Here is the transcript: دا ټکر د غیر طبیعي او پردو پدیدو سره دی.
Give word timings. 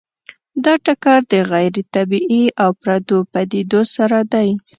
دا 0.63 0.73
ټکر 0.85 1.19
د 1.31 1.33
غیر 1.51 1.75
طبیعي 1.95 2.43
او 2.63 2.69
پردو 2.81 3.17
پدیدو 3.31 3.81
سره 3.95 4.17
دی. 4.33 4.49